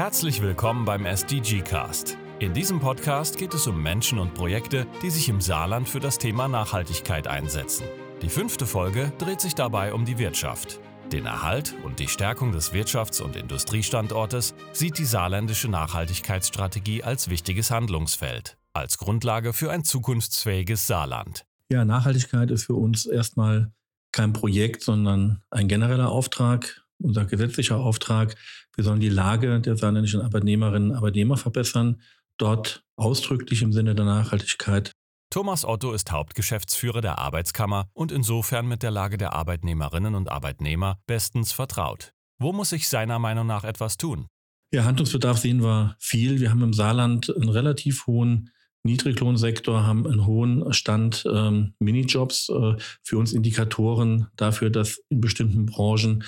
Herzlich 0.00 0.40
willkommen 0.40 0.86
beim 0.86 1.04
SDG 1.04 1.60
Cast. 1.60 2.16
In 2.38 2.54
diesem 2.54 2.80
Podcast 2.80 3.36
geht 3.36 3.52
es 3.52 3.66
um 3.66 3.82
Menschen 3.82 4.18
und 4.18 4.32
Projekte, 4.32 4.86
die 5.02 5.10
sich 5.10 5.28
im 5.28 5.42
Saarland 5.42 5.90
für 5.90 6.00
das 6.00 6.16
Thema 6.16 6.48
Nachhaltigkeit 6.48 7.26
einsetzen. 7.26 7.84
Die 8.22 8.30
fünfte 8.30 8.64
Folge 8.64 9.12
dreht 9.18 9.42
sich 9.42 9.54
dabei 9.54 9.92
um 9.92 10.06
die 10.06 10.16
Wirtschaft. 10.16 10.80
Den 11.12 11.26
Erhalt 11.26 11.74
und 11.84 11.98
die 11.98 12.08
Stärkung 12.08 12.50
des 12.50 12.72
Wirtschafts- 12.72 13.20
und 13.20 13.36
Industriestandortes 13.36 14.54
sieht 14.72 14.96
die 14.96 15.04
saarländische 15.04 15.68
Nachhaltigkeitsstrategie 15.68 17.02
als 17.02 17.28
wichtiges 17.28 17.70
Handlungsfeld, 17.70 18.56
als 18.72 18.96
Grundlage 18.96 19.52
für 19.52 19.70
ein 19.70 19.84
zukunftsfähiges 19.84 20.86
Saarland. 20.86 21.44
Ja, 21.70 21.84
Nachhaltigkeit 21.84 22.50
ist 22.50 22.64
für 22.64 22.74
uns 22.74 23.04
erstmal 23.04 23.70
kein 24.12 24.32
Projekt, 24.32 24.82
sondern 24.82 25.42
ein 25.50 25.68
genereller 25.68 26.08
Auftrag, 26.08 26.86
unser 27.00 27.24
gesetzlicher 27.24 27.78
Auftrag. 27.78 28.36
Wir 28.74 28.84
sollen 28.84 29.00
die 29.00 29.08
Lage 29.08 29.60
der 29.60 29.76
saarländischen 29.76 30.20
Arbeitnehmerinnen 30.20 30.90
und 30.90 30.96
Arbeitnehmer 30.96 31.36
verbessern, 31.36 32.00
dort 32.38 32.82
ausdrücklich 32.96 33.62
im 33.62 33.72
Sinne 33.72 33.94
der 33.94 34.04
Nachhaltigkeit. 34.04 34.92
Thomas 35.30 35.64
Otto 35.64 35.92
ist 35.92 36.10
Hauptgeschäftsführer 36.10 37.00
der 37.00 37.18
Arbeitskammer 37.18 37.86
und 37.92 38.10
insofern 38.10 38.66
mit 38.66 38.82
der 38.82 38.90
Lage 38.90 39.16
der 39.16 39.32
Arbeitnehmerinnen 39.32 40.14
und 40.14 40.28
Arbeitnehmer 40.28 40.98
bestens 41.06 41.52
vertraut. 41.52 42.12
Wo 42.40 42.52
muss 42.52 42.70
sich 42.70 42.88
seiner 42.88 43.18
Meinung 43.18 43.46
nach 43.46 43.64
etwas 43.64 43.96
tun? 43.96 44.26
Ja, 44.72 44.84
Handlungsbedarf 44.84 45.38
sehen 45.38 45.62
wir 45.62 45.96
viel. 45.98 46.40
Wir 46.40 46.50
haben 46.50 46.62
im 46.62 46.72
Saarland 46.72 47.34
einen 47.36 47.48
relativ 47.48 48.06
hohen 48.06 48.50
Niedriglohnsektor 48.82 49.86
haben 49.86 50.06
einen 50.06 50.26
hohen 50.26 50.72
Stand 50.72 51.24
ähm, 51.30 51.74
Minijobs, 51.80 52.48
äh, 52.48 52.76
für 53.02 53.18
uns 53.18 53.32
Indikatoren 53.32 54.28
dafür, 54.36 54.70
dass 54.70 55.02
in 55.10 55.20
bestimmten 55.20 55.66
Branchen 55.66 56.24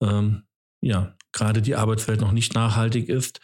ähm, 0.00 0.44
ja 0.80 1.16
gerade 1.32 1.62
die 1.62 1.76
Arbeitswelt 1.76 2.20
noch 2.20 2.32
nicht 2.32 2.54
nachhaltig 2.54 3.08
ist. 3.08 3.40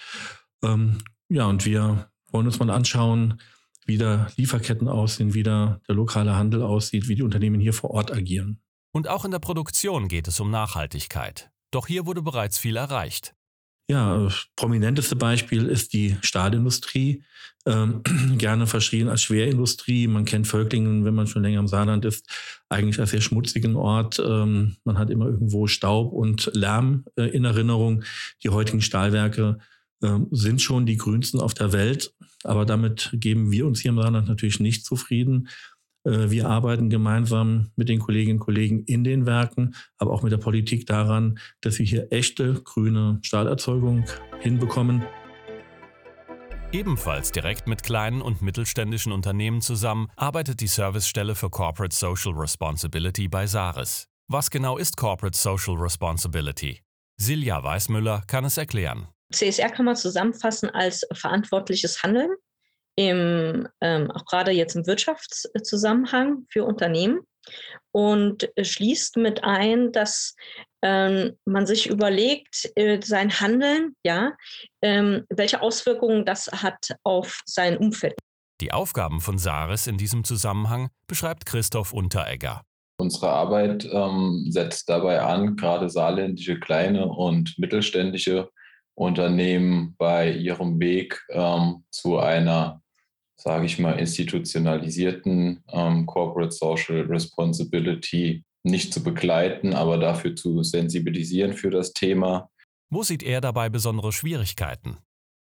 Ähm, 0.62 0.98
ja, 1.28 1.46
und 1.46 1.64
wir 1.64 2.10
wollen 2.30 2.46
uns 2.46 2.58
mal 2.58 2.70
anschauen, 2.70 3.40
wie 3.84 3.98
da 3.98 4.28
Lieferketten 4.36 4.88
aussehen, 4.88 5.34
wie 5.34 5.42
da 5.42 5.80
der 5.88 5.94
lokale 5.94 6.36
Handel 6.36 6.62
aussieht, 6.62 7.08
wie 7.08 7.14
die 7.14 7.22
Unternehmen 7.22 7.60
hier 7.60 7.72
vor 7.72 7.90
Ort 7.90 8.12
agieren. 8.12 8.60
Und 8.92 9.08
auch 9.08 9.24
in 9.24 9.30
der 9.30 9.38
Produktion 9.38 10.08
geht 10.08 10.28
es 10.28 10.40
um 10.40 10.50
Nachhaltigkeit. 10.50 11.50
Doch 11.70 11.86
hier 11.86 12.06
wurde 12.06 12.22
bereits 12.22 12.58
viel 12.58 12.76
erreicht. 12.76 13.34
Ja, 13.88 14.28
prominenteste 14.56 15.16
Beispiel 15.16 15.66
ist 15.66 15.92
die 15.92 16.16
Stahlindustrie, 16.22 17.24
ähm, 17.66 18.02
gerne 18.38 18.66
verschrien 18.66 19.08
als 19.08 19.22
Schwerindustrie. 19.22 20.06
Man 20.06 20.24
kennt 20.24 20.46
Völklingen, 20.46 21.04
wenn 21.04 21.14
man 21.14 21.26
schon 21.26 21.42
länger 21.42 21.60
im 21.60 21.68
Saarland 21.68 22.04
ist, 22.04 22.26
eigentlich 22.68 22.98
als 23.00 23.10
sehr 23.10 23.20
schmutzigen 23.20 23.76
Ort. 23.76 24.20
Ähm, 24.24 24.76
man 24.84 24.98
hat 24.98 25.10
immer 25.10 25.26
irgendwo 25.26 25.66
Staub 25.66 26.12
und 26.12 26.50
Lärm 26.54 27.04
äh, 27.16 27.24
in 27.24 27.44
Erinnerung. 27.44 28.04
Die 28.42 28.50
heutigen 28.50 28.80
Stahlwerke 28.80 29.58
äh, 30.02 30.18
sind 30.30 30.62
schon 30.62 30.86
die 30.86 30.96
grünsten 30.96 31.40
auf 31.40 31.54
der 31.54 31.72
Welt, 31.72 32.14
aber 32.44 32.64
damit 32.64 33.10
geben 33.14 33.50
wir 33.50 33.66
uns 33.66 33.80
hier 33.80 33.90
im 33.90 33.98
Saarland 33.98 34.28
natürlich 34.28 34.60
nicht 34.60 34.84
zufrieden. 34.84 35.48
Äh, 36.04 36.30
wir 36.30 36.48
arbeiten 36.48 36.90
gemeinsam 36.90 37.70
mit 37.76 37.88
den 37.88 37.98
Kolleginnen 37.98 38.38
und 38.38 38.44
Kollegen 38.44 38.84
in 38.84 39.04
den 39.04 39.26
Werken, 39.26 39.74
aber 39.98 40.12
auch 40.12 40.22
mit 40.22 40.32
der 40.32 40.38
Politik 40.38 40.86
daran, 40.86 41.38
dass 41.60 41.78
wir 41.78 41.86
hier 41.86 42.12
echte 42.12 42.54
grüne 42.62 43.18
Stahlerzeugung 43.22 44.04
hinbekommen. 44.40 45.04
Ebenfalls 46.72 47.32
direkt 47.32 47.66
mit 47.66 47.82
kleinen 47.82 48.22
und 48.22 48.40
mittelständischen 48.40 49.12
Unternehmen 49.12 49.60
zusammen 49.60 50.08
arbeitet 50.16 50.60
die 50.60 50.66
Servicestelle 50.66 51.34
für 51.34 51.50
Corporate 51.50 51.94
Social 51.94 52.32
Responsibility 52.32 53.28
bei 53.28 53.46
Saris. 53.46 54.08
Was 54.28 54.50
genau 54.50 54.78
ist 54.78 54.96
Corporate 54.96 55.36
Social 55.36 55.74
Responsibility? 55.74 56.80
Silja 57.20 57.62
Weißmüller 57.62 58.22
kann 58.26 58.46
es 58.46 58.56
erklären. 58.56 59.06
CSR 59.32 59.68
kann 59.68 59.84
man 59.84 59.96
zusammenfassen 59.96 60.70
als 60.70 61.06
verantwortliches 61.12 62.02
Handeln 62.02 62.30
im, 62.96 63.68
ähm, 63.80 64.10
auch 64.10 64.24
gerade 64.26 64.50
jetzt 64.50 64.76
im 64.76 64.86
Wirtschaftszusammenhang 64.86 66.46
für 66.50 66.64
Unternehmen 66.64 67.20
und 67.92 68.50
schließt 68.60 69.16
mit 69.16 69.44
ein, 69.44 69.92
dass 69.92 70.34
ähm, 70.82 71.36
man 71.44 71.66
sich 71.66 71.88
überlegt, 71.88 72.70
äh, 72.76 73.00
sein 73.02 73.40
Handeln, 73.40 73.94
ja, 74.04 74.32
ähm, 74.82 75.24
welche 75.30 75.62
Auswirkungen 75.62 76.24
das 76.24 76.46
hat 76.50 76.94
auf 77.04 77.40
sein 77.46 77.76
Umfeld. 77.76 78.14
Die 78.60 78.72
Aufgaben 78.72 79.20
von 79.20 79.38
Saris 79.38 79.86
in 79.86 79.98
diesem 79.98 80.24
Zusammenhang 80.24 80.90
beschreibt 81.06 81.46
Christoph 81.46 81.92
Unteregger. 81.92 82.62
Unsere 82.98 83.30
Arbeit 83.30 83.88
ähm, 83.90 84.46
setzt 84.50 84.88
dabei 84.88 85.20
an, 85.20 85.56
gerade 85.56 85.88
saarländische 85.88 86.60
kleine 86.60 87.06
und 87.08 87.58
mittelständische 87.58 88.50
Unternehmen 88.94 89.96
bei 89.98 90.30
ihrem 90.30 90.78
Weg 90.78 91.20
ähm, 91.30 91.84
zu 91.90 92.18
einer 92.18 92.81
sage 93.42 93.66
ich 93.66 93.78
mal, 93.78 93.98
institutionalisierten 93.98 95.64
ähm, 95.72 96.06
Corporate 96.06 96.52
Social 96.52 97.02
Responsibility 97.02 98.44
nicht 98.62 98.94
zu 98.94 99.02
begleiten, 99.02 99.74
aber 99.74 99.98
dafür 99.98 100.36
zu 100.36 100.62
sensibilisieren 100.62 101.52
für 101.52 101.70
das 101.70 101.92
Thema. 101.92 102.48
Wo 102.88 103.02
sieht 103.02 103.24
er 103.24 103.40
dabei 103.40 103.68
besondere 103.68 104.12
Schwierigkeiten? 104.12 104.98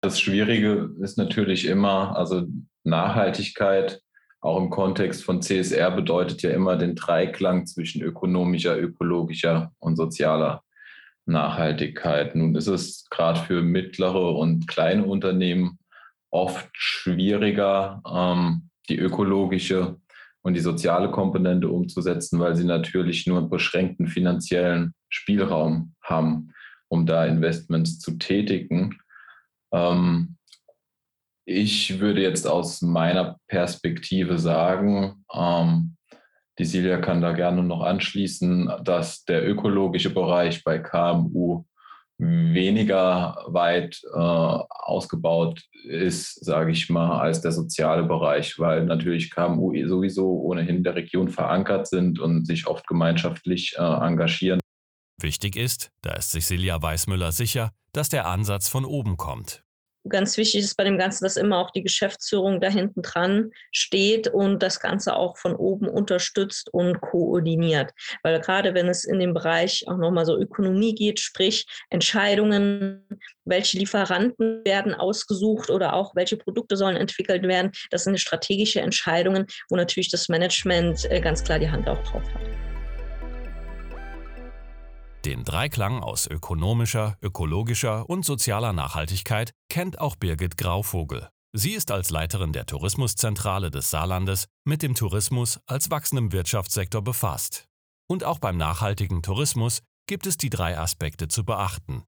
Das 0.02 0.20
Schwierige 0.20 0.90
ist 1.02 1.18
natürlich 1.18 1.66
immer, 1.66 2.18
also 2.18 2.48
Nachhaltigkeit, 2.84 4.02
auch 4.42 4.58
im 4.58 4.70
Kontext 4.70 5.24
von 5.24 5.42
CSR, 5.42 5.92
bedeutet 5.92 6.42
ja 6.42 6.50
immer 6.50 6.75
den 6.75 6.96
Dreiklang 6.96 7.68
zwischen 7.68 8.02
ökonomischer, 8.02 8.78
ökologischer 8.78 9.72
und 9.80 9.96
sozialer 9.96 10.64
Nachhaltigkeit. 11.25 12.36
Nun 12.36 12.56
ist 12.56 12.68
es 12.68 13.08
gerade 13.10 13.40
für 13.40 13.62
mittlere 13.62 14.36
und 14.36 14.68
kleine 14.68 15.06
Unternehmen 15.06 15.78
oft 16.33 16.69
schwieriger, 16.73 18.01
ähm, 18.11 18.69
die 18.89 18.97
ökologische 18.97 19.97
und 20.41 20.55
die 20.55 20.59
soziale 20.59 21.11
Komponente 21.11 21.69
umzusetzen, 21.69 22.39
weil 22.39 22.55
sie 22.55 22.66
natürlich 22.66 23.27
nur 23.27 23.38
einen 23.38 23.49
beschränkten 23.49 24.07
finanziellen 24.07 24.94
Spielraum 25.09 25.94
haben, 26.03 26.51
um 26.89 27.05
da 27.05 27.25
Investments 27.25 27.99
zu 27.99 28.17
tätigen. 28.17 28.97
Ähm, 29.71 30.38
ich 31.45 31.99
würde 31.99 32.21
jetzt 32.21 32.47
aus 32.47 32.81
meiner 32.81 33.38
Perspektive 33.47 34.39
sagen, 34.39 35.23
ähm, 35.33 35.97
die 36.57 36.65
Silja 36.65 36.97
kann 36.97 37.21
da 37.21 37.33
gerne 37.33 37.63
noch 37.63 37.81
anschließen, 37.81 38.71
dass 38.83 39.23
der 39.25 39.47
ökologische 39.47 40.11
Bereich 40.11 40.63
bei 40.63 40.79
KMU 40.79 41.65
weniger 42.53 43.44
weit 43.47 44.01
äh, 44.13 44.17
ausgebaut 44.17 45.61
ist, 45.84 46.44
sage 46.44 46.72
ich 46.72 46.89
mal, 46.89 47.19
als 47.19 47.41
der 47.41 47.51
soziale 47.51 48.03
Bereich, 48.03 48.59
weil 48.59 48.85
natürlich 48.85 49.31
KMU 49.31 49.73
sowieso 49.88 50.39
ohnehin 50.41 50.78
in 50.78 50.83
der 50.83 50.95
Region 50.95 51.29
verankert 51.29 51.88
sind 51.88 52.19
und 52.19 52.45
sich 52.45 52.67
oft 52.67 52.88
gemeinschaftlich 52.88 53.75
äh, 53.78 53.81
engagieren. 53.81 54.59
Wichtig 55.22 55.56
ist, 55.56 55.89
da 56.01 56.13
ist 56.13 56.31
sich 56.31 56.45
Silja 56.45 56.81
Weißmüller 56.81 57.31
sicher, 57.31 57.72
dass 57.94 58.09
der 58.09 58.28
Ansatz 58.28 58.67
von 58.67 58.85
oben 58.85 59.17
kommt 59.17 59.63
ganz 60.08 60.38
wichtig 60.38 60.62
ist 60.62 60.78
bei 60.78 60.84
dem 60.84 60.97
Ganzen, 60.97 61.24
dass 61.24 61.38
immer 61.38 61.59
auch 61.59 61.72
die 61.72 61.84
Geschäftsführung 61.84 62.59
da 62.59 62.69
hinten 62.69 63.02
dran 63.02 63.52
steht 63.72 64.28
und 64.28 64.62
das 64.62 64.80
Ganze 64.80 65.16
auch 65.16 65.38
von 65.38 65.56
oben 65.56 65.88
unterstützt 65.88 66.74
und 66.74 67.02
koordiniert. 67.02 67.91
Weil 68.22 68.40
gerade 68.42 68.74
wenn 68.74 68.88
es 68.88 69.06
in 69.06 69.19
dem 69.19 69.34
Bereich 69.34 69.86
auch 69.88 69.97
nochmal 69.97 70.25
so 70.25 70.38
Ökonomie 70.38 70.96
geht, 70.96 71.19
sprich 71.19 71.66
Entscheidungen, 71.90 73.08
welche 73.46 73.78
Lieferanten 73.78 74.63
werden 74.66 74.94
ausgesucht 74.94 75.69
oder 75.69 75.94
auch 75.94 76.16
welche 76.16 76.38
Produkte 76.38 76.78
sollen 76.78 76.97
entwickelt 76.97 77.44
werden, 77.44 77.72
das 77.92 78.03
sind 78.03 78.19
strategische 78.19 78.81
Entscheidungen, 78.81 79.46
wo 79.69 79.75
natürlich 79.75 80.09
das 80.09 80.30
Management 80.30 81.09
äh, 81.12 81.19
ganz 81.22 81.44
klar 81.44 81.59
die 81.59 81.69
Hand 81.69 81.88
auch 81.88 82.02
drauf 82.03 82.24
hat. 82.34 82.72
Den 85.25 85.46
Dreiklang 85.46 86.04
aus 86.04 86.28
ökonomischer, 86.28 87.18
ökologischer 87.22 88.10
und 88.10 88.25
sozialer 88.25 88.74
Nachhaltigkeit 88.74 89.54
kennt 89.70 89.98
auch 90.02 90.18
Birgit 90.18 90.58
Grauvogel. 90.58 91.30
Sie 91.54 91.72
ist 91.72 91.92
als 91.92 92.10
Leiterin 92.10 92.52
der 92.52 92.66
Tourismuszentrale 92.66 93.72
des 93.72 93.90
Saarlandes 93.90 94.48
mit 94.66 94.81
dem 94.81 94.96
Tourismus 94.96 95.62
als 95.66 95.90
wachsendem 95.90 96.34
Wirtschaftssektor 96.34 97.02
befasst. 97.02 97.70
Und 98.10 98.25
auch 98.25 98.40
beim 98.40 98.58
nachhaltigen 98.58 99.22
Tourismus 99.24 99.80
gibt 100.08 100.28
es 100.28 100.36
die 100.36 100.50
drei 100.50 100.78
Aspekte 100.78 101.30
zu 101.30 101.46
beachten. 101.46 102.04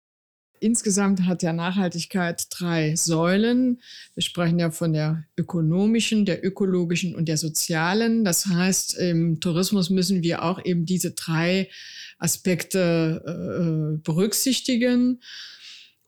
Insgesamt 0.60 1.25
hat 1.25 1.44
ja 1.44 1.54
Nachhaltigkeit 1.54 2.48
drei 2.50 2.96
Säulen. 2.96 3.81
Wir 4.13 4.24
sprechen 4.24 4.60
ja 4.60 4.72
von 4.72 4.94
der 4.94 5.25
ökonomischen, 5.38 6.25
der 6.25 6.46
ökologischen 6.46 7.16
und 7.16 7.28
der 7.28 7.38
sozialen. 7.38 8.24
Das 8.24 8.46
heißt, 8.46 8.98
im 8.98 9.40
Tourismus 9.40 9.90
müssen 9.90 10.24
wir 10.24 10.44
auch 10.44 10.63
eben 10.63 10.86
diese 10.86 11.12
drei 11.12 11.69
Aspekte 12.18 13.22
äh, 13.25 14.02
berücksichtigen. 14.04 15.19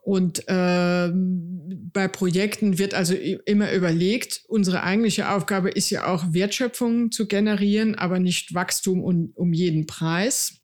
Und 0.08 0.48
äh, 0.48 1.12
bei 1.12 2.08
Projekten 2.08 2.78
wird 2.78 2.94
also 2.94 3.14
immer 3.14 3.74
überlegt, 3.74 4.42
unsere 4.48 4.84
eigentliche 4.84 5.30
Aufgabe 5.30 5.70
ist 5.70 5.90
ja 5.90 6.08
auch 6.08 6.32
Wertschöpfung 6.32 7.12
zu 7.12 7.28
generieren, 7.28 7.96
aber 7.96 8.18
nicht 8.20 8.54
Wachstum 8.54 9.04
um, 9.04 9.34
um 9.36 9.52
jeden 9.52 9.86
Preis. 9.86 10.57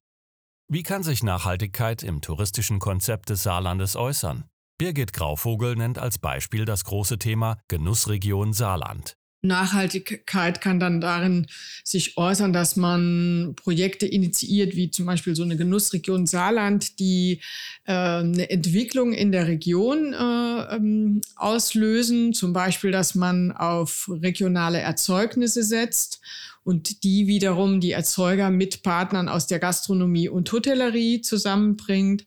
Wie 0.73 0.81
kann 0.81 1.03
sich 1.03 1.21
Nachhaltigkeit 1.21 2.01
im 2.01 2.19
touristischen 2.19 2.79
Konzept 2.79 3.29
des 3.29 3.43
Saarlandes 3.43 3.95
äußern? 3.95 4.45
Birgit 4.79 5.13
Grauvogel 5.13 5.75
nennt 5.75 5.99
als 5.99 6.17
Beispiel 6.17 6.65
das 6.65 6.83
große 6.83 7.19
Thema 7.19 7.59
Genussregion 7.67 8.53
Saarland. 8.53 9.15
Nachhaltigkeit 9.43 10.61
kann 10.61 10.79
dann 10.79 11.01
darin 11.01 11.47
sich 11.83 12.17
äußern, 12.17 12.53
dass 12.53 12.77
man 12.77 13.53
Projekte 13.55 14.05
initiiert, 14.05 14.75
wie 14.75 14.89
zum 14.89 15.05
Beispiel 15.05 15.35
so 15.35 15.43
eine 15.43 15.57
Genussregion 15.57 16.25
Saarland, 16.25 16.99
die 16.99 17.41
äh, 17.85 17.91
eine 17.91 18.49
Entwicklung 18.49 19.11
in 19.11 19.33
der 19.33 19.47
Region 19.47 20.13
äh, 20.13 20.75
ähm, 20.75 21.21
auslösen. 21.35 22.33
Zum 22.33 22.53
Beispiel, 22.53 22.91
dass 22.91 23.15
man 23.15 23.51
auf 23.51 24.09
regionale 24.09 24.79
Erzeugnisse 24.79 25.63
setzt 25.63 26.21
und 26.63 27.03
die 27.03 27.27
wiederum 27.27 27.81
die 27.81 27.91
Erzeuger 27.91 28.49
mit 28.49 28.83
Partnern 28.83 29.27
aus 29.27 29.47
der 29.47 29.59
Gastronomie 29.59 30.29
und 30.29 30.51
Hotellerie 30.51 31.21
zusammenbringt, 31.21 32.25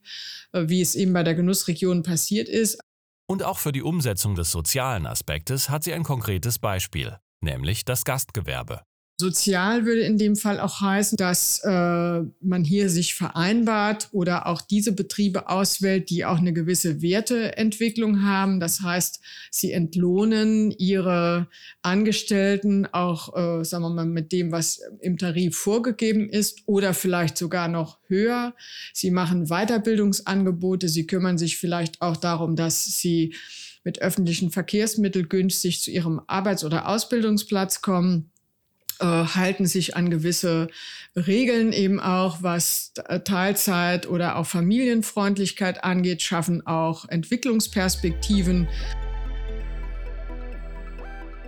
äh, 0.53 0.65
wie 0.69 0.83
es 0.83 0.95
eben 0.95 1.13
bei 1.13 1.23
der 1.23 1.35
Genussregion 1.35 2.03
passiert 2.03 2.49
ist. 2.49 2.79
Und 3.28 3.43
auch 3.43 3.58
für 3.58 3.73
die 3.73 3.82
Umsetzung 3.82 4.37
des 4.37 4.52
sozialen 4.52 5.06
Aspektes 5.06 5.69
hat 5.69 5.82
sie 5.82 5.93
ein 5.93 6.05
konkretes 6.05 6.58
Beispiel, 6.58 7.19
nämlich 7.40 7.84
das 7.84 8.05
Gastgewerbe. 8.05 8.82
Sozial 9.19 9.87
würde 9.87 10.03
in 10.03 10.19
dem 10.19 10.37
Fall 10.37 10.61
auch 10.61 10.83
heißen, 10.83 11.17
dass 11.17 11.63
äh, 11.65 11.71
man 11.71 12.65
hier 12.65 12.91
sich 12.91 13.15
vereinbart 13.15 14.11
oder 14.13 14.47
auch 14.47 14.61
diese 14.61 14.93
Betriebe 14.93 15.49
auswählt, 15.49 16.11
die 16.11 16.27
auch 16.27 16.37
eine 16.37 16.53
gewisse 16.53 17.01
Werteentwicklung 17.01 18.25
haben. 18.25 18.61
Das 18.61 18.83
heißt, 18.83 19.21
sie 19.51 19.73
entlohnen 19.73 20.71
ihre 20.71 21.49
Angestellten 21.81 22.87
auch, 22.93 23.35
äh, 23.35 23.65
sagen 23.65 23.85
wir 23.85 23.91
mal, 23.91 24.05
mit 24.05 24.33
dem, 24.33 24.53
was 24.53 24.83
im 25.01 25.17
Tarif 25.17 25.57
vorgegeben 25.57 26.29
ist 26.29 26.65
oder 26.67 26.93
vielleicht 26.93 27.39
sogar 27.39 27.69
noch 27.69 27.99
höher. 28.09 28.55
Sie 28.93 29.11
machen 29.11 29.47
Weiterbildungsangebote. 29.47 30.91
Sie 30.91 31.07
kümmern 31.07 31.39
sich 31.39 31.57
vielleicht 31.57 32.03
auch 32.03 32.19
darum, 32.19 32.55
dass 32.55 32.85
sie 32.85 33.35
mit 33.83 34.03
öffentlichen 34.03 34.51
Verkehrsmitteln 34.51 35.31
günstig 35.31 35.81
zu 35.81 35.91
ihrem 35.91 36.21
Arbeits- 36.27 36.65
oder 36.65 36.87
Ausbildungsplatz 36.87 37.81
kommen 37.81 38.31
äh, 39.00 39.04
halten 39.04 39.66
sich 39.66 39.96
an 39.96 40.10
gewisse 40.10 40.69
Regeln 41.14 41.72
eben 41.72 42.00
auch, 42.00 42.43
was 42.43 42.93
Teilzeit 43.25 44.06
oder 44.06 44.37
auch 44.37 44.46
Familienfreundlichkeit 44.46 45.82
angeht, 45.84 46.22
schaffen 46.22 46.66
auch 46.66 47.08
Entwicklungsperspektiven. 47.08 48.69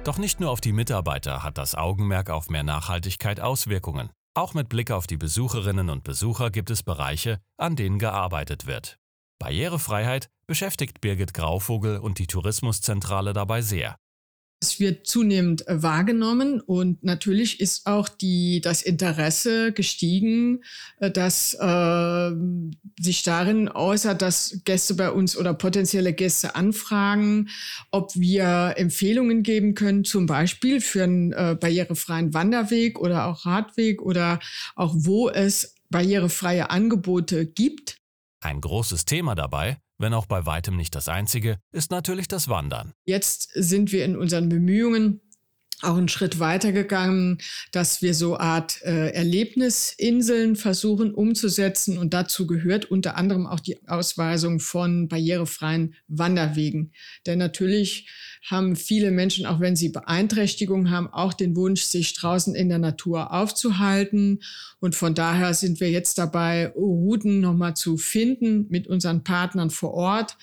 Doch 0.05 0.19
nicht 0.19 0.41
nur 0.41 0.51
auf 0.51 0.63
die 0.63 0.73
Mitarbeiter 0.73 1.43
hat 1.43 1.59
das 1.59 1.75
Augenmerk 1.75 2.31
auf 2.31 2.49
mehr 2.49 2.63
Nachhaltigkeit 2.63 3.41
Auswirkungen. 3.41 4.11
Auch 4.35 4.55
mit 4.55 4.69
Blick 4.69 4.91
auf 4.91 5.07
die 5.07 5.17
Besucherinnen 5.17 5.91
und 5.91 6.05
Besucher 6.05 6.51
gibt 6.51 6.71
es 6.71 6.83
Bereiche, 6.83 7.41
an 7.57 7.77
denen 7.77 7.99
gearbeitet 7.99 8.67
wird. 8.67 8.99
Barrierefreiheit 9.39 10.29
beschäftigt 10.47 11.01
Birgit 11.01 11.35
Grauvogel 11.35 11.99
und 11.99 12.19
die 12.19 12.27
Tourismuszentrale 12.27 13.33
dabei 13.33 13.63
sehr. 13.63 13.97
Es 14.61 14.81
wird 14.81 15.07
zunehmend 15.07 15.69
äh, 15.69 15.83
wahrgenommen 15.83 16.61
und 16.61 17.05
natürlich 17.05 17.61
ist 17.61 17.87
auch 17.87 18.09
die, 18.09 18.61
das 18.61 18.83
Interesse 18.83 19.73
gestiegen, 19.73 20.65
äh, 20.99 21.13
dass 21.13 21.55
äh, 21.55 22.31
sich 23.01 23.23
darin 23.23 23.69
äußert, 23.69 24.21
dass 24.21 24.61
Gäste 24.65 24.95
bei 24.95 25.13
uns 25.13 25.37
oder 25.37 25.55
potenzielle 25.55 26.13
Gäste 26.13 26.57
anfragen, 26.57 27.51
ob 27.93 28.17
wir 28.17 28.75
Empfehlungen 28.77 29.45
geben 29.45 29.75
können, 29.75 30.05
zum 30.05 30.27
Beispiel 30.27 30.81
für 30.81 31.05
einen 31.05 31.33
äh, 31.33 31.57
barrierefreien 31.59 32.35
Wanderweg 32.35 32.99
oder 32.99 33.27
auch 33.27 33.47
Radweg 33.47 34.03
oder 34.03 34.41
auch 34.75 34.93
wo 34.97 35.29
es 35.29 35.77
barrierefreie 35.89 36.69
Angebote 36.69 37.47
gibt. 37.47 37.99
Ein 38.41 38.61
großes 38.61 39.05
Thema 39.05 39.37
dabei 39.37 39.79
wenn 39.99 40.15
auch 40.15 40.27
bei 40.27 40.47
weitem 40.47 40.77
nicht 40.77 40.95
das 40.95 41.09
einzige, 41.09 41.59
ist 41.73 41.91
natürlich 41.91 42.29
das 42.29 42.49
Wandern. 42.49 42.95
Jetzt 43.05 43.51
sind 43.55 43.93
wir 43.93 44.05
in 44.05 44.17
unseren 44.17 44.49
Bemühungen 44.49 45.21
auch 45.83 45.97
einen 45.97 46.09
Schritt 46.09 46.41
weiter 46.41 46.73
gegangen, 46.73 47.39
dass 47.73 48.03
wir 48.03 48.15
so 48.15 48.37
Art 48.39 48.83
äh, 48.83 49.11
Erlebnisinseln 49.11 50.57
versuchen 50.57 51.15
umzusetzen. 51.15 51.99
Und 51.99 52.15
dazu 52.15 52.47
gehört 52.47 52.87
unter 52.87 53.17
anderem 53.17 53.47
auch 53.47 53.61
die 53.61 53.79
Ausweisung 53.89 54.61
von 54.61 55.09
barrierefreien 55.09 55.95
Wanderwegen. 56.09 56.93
Denn 57.27 57.39
natürlich 57.39 58.09
haben 58.51 58.77
viele 58.77 59.11
Menschen, 59.11 59.47
auch 59.47 59.61
wenn 59.61 59.77
sie 59.77 59.91
Beeinträchtigungen 59.91 60.91
haben, 60.91 61.09
auch 61.13 61.33
den 61.33 61.55
Wunsch, 61.57 61.83
sich 61.83 62.15
draußen 62.15 62.55
in 62.55 62.69
der 62.69 62.79
Natur 62.79 63.33
aufzuhalten. 63.33 64.41
Und 64.81 64.95
von 64.95 65.15
daher 65.15 65.55
sind 65.55 65.81
wir 65.81 65.91
jetzt 65.91 66.19
dabei, 66.19 66.69
Routen 66.69 67.41
nochmal 67.41 67.75
zu 67.75 67.97
finden 67.97 68.67
mit 68.69 68.87
unseren 68.87 69.23
Partnern 69.25 69.71
vor 69.71 69.93
Ort, 69.95 70.37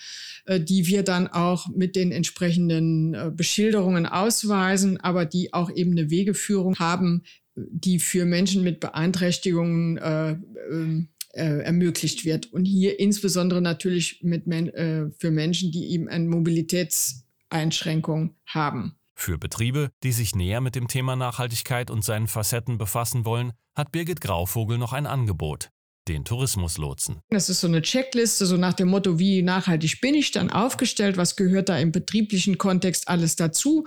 äh, 0.46 0.60
die 0.60 0.86
wir 0.86 1.02
dann 1.02 1.26
auch 1.26 1.68
mit 1.68 1.96
den 1.96 2.12
entsprechenden 2.12 3.14
äh, 3.14 3.30
Beschilderungen 3.34 4.06
ausweisen, 4.06 5.00
aber 5.00 5.25
die 5.26 5.52
auch 5.52 5.70
eben 5.70 5.92
eine 5.92 6.10
Wegeführung 6.10 6.76
haben, 6.78 7.22
die 7.54 7.98
für 7.98 8.24
Menschen 8.24 8.62
mit 8.62 8.80
Beeinträchtigungen 8.80 9.98
äh, 9.98 10.36
ähm, 10.70 11.08
äh, 11.32 11.62
ermöglicht 11.62 12.24
wird. 12.24 12.52
Und 12.52 12.64
hier 12.64 12.98
insbesondere 12.98 13.60
natürlich 13.60 14.22
mit 14.22 14.46
äh, 14.46 15.10
für 15.18 15.30
Menschen, 15.30 15.70
die 15.70 15.86
eben 15.90 16.08
ein 16.08 16.28
Mobilitäts 16.28 17.24
Einschränkung 17.48 18.34
haben. 18.46 18.96
Für 19.14 19.38
Betriebe, 19.38 19.90
die 20.02 20.12
sich 20.12 20.34
näher 20.34 20.60
mit 20.60 20.74
dem 20.74 20.88
Thema 20.88 21.16
Nachhaltigkeit 21.16 21.90
und 21.90 22.04
seinen 22.04 22.26
Facetten 22.26 22.76
befassen 22.76 23.24
wollen, 23.24 23.52
hat 23.74 23.92
Birgit 23.92 24.20
Grauvogel 24.20 24.76
noch 24.78 24.92
ein 24.92 25.06
Angebot. 25.06 25.70
Den 26.08 26.24
Tourismuslotsen. 26.24 27.20
Das 27.30 27.50
ist 27.50 27.60
so 27.60 27.66
eine 27.66 27.82
Checkliste, 27.82 28.46
so 28.46 28.56
nach 28.56 28.74
dem 28.74 28.88
Motto, 28.88 29.18
wie 29.18 29.42
nachhaltig 29.42 30.00
bin 30.00 30.14
ich 30.14 30.30
dann 30.30 30.50
aufgestellt, 30.50 31.16
was 31.16 31.34
gehört 31.34 31.68
da 31.68 31.78
im 31.78 31.90
betrieblichen 31.90 32.58
Kontext 32.58 33.08
alles 33.08 33.34
dazu. 33.34 33.84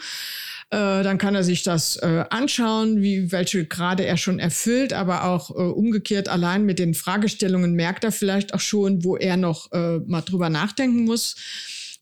Äh, 0.71 1.03
dann 1.03 1.17
kann 1.17 1.33
er 1.33 1.43
sich 1.43 1.63
das 1.63 1.95
äh, 1.95 2.25
anschauen, 2.29 3.01
wie 3.01 3.31
welche 3.31 3.65
Grade 3.65 4.05
er 4.05 4.17
schon 4.17 4.37
erfüllt, 4.37 4.91
aber 4.91 5.23
auch 5.23 5.49
äh, 5.51 5.53
umgekehrt 5.53 6.27
allein 6.27 6.65
mit 6.65 6.77
den 6.77 6.93
Fragestellungen 6.93 7.73
merkt 7.73 8.03
er 8.03 8.11
vielleicht 8.11 8.53
auch 8.53 8.59
schon, 8.59 9.03
wo 9.03 9.15
er 9.15 9.37
noch 9.37 9.71
äh, 9.71 9.99
mal 9.99 10.21
drüber 10.21 10.49
nachdenken 10.49 11.05
muss. 11.05 11.35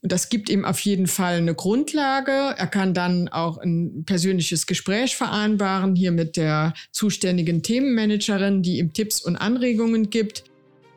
Und 0.01 0.11
das 0.11 0.29
gibt 0.29 0.49
ihm 0.49 0.63
auf 0.63 0.79
jeden 0.81 1.07
Fall 1.07 1.37
eine 1.37 1.55
Grundlage. 1.55 2.31
Er 2.31 2.67
kann 2.67 2.93
dann 2.93 3.29
auch 3.29 3.57
ein 3.57 4.03
persönliches 4.05 4.67
Gespräch 4.67 5.15
vereinbaren, 5.15 5.95
hier 5.95 6.11
mit 6.11 6.37
der 6.37 6.73
zuständigen 6.91 7.63
Themenmanagerin, 7.63 8.61
die 8.61 8.77
ihm 8.77 8.93
Tipps 8.93 9.21
und 9.21 9.35
Anregungen 9.35 10.09
gibt. 10.09 10.43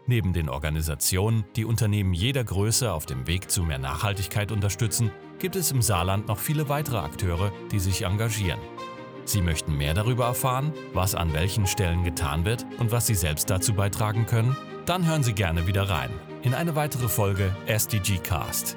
Neben 0.06 0.32
den 0.32 0.48
Organisationen, 0.48 1.44
die 1.56 1.64
Unternehmen 1.64 2.12
jeder 2.12 2.44
Größe 2.44 2.92
auf 2.92 3.06
dem 3.06 3.26
Weg 3.26 3.50
zu 3.50 3.62
mehr 3.62 3.78
Nachhaltigkeit 3.78 4.50
unterstützen, 4.52 5.10
gibt 5.38 5.56
es 5.56 5.70
im 5.70 5.82
Saarland 5.82 6.28
noch 6.28 6.38
viele 6.38 6.68
weitere 6.68 6.98
Akteure, 6.98 7.52
die 7.70 7.78
sich 7.78 8.02
engagieren. 8.02 8.60
Sie 9.30 9.42
möchten 9.42 9.76
mehr 9.76 9.94
darüber 9.94 10.26
erfahren, 10.26 10.72
was 10.92 11.14
an 11.14 11.32
welchen 11.32 11.66
Stellen 11.66 12.04
getan 12.04 12.44
wird 12.44 12.66
und 12.78 12.90
was 12.90 13.06
Sie 13.06 13.14
selbst 13.14 13.50
dazu 13.50 13.74
beitragen 13.74 14.26
können? 14.26 14.56
Dann 14.86 15.06
hören 15.06 15.22
Sie 15.22 15.34
gerne 15.34 15.66
wieder 15.66 15.88
rein 15.88 16.10
in 16.42 16.54
eine 16.54 16.74
weitere 16.74 17.08
Folge 17.08 17.54
SDG 17.66 18.18
Cast. 18.18 18.76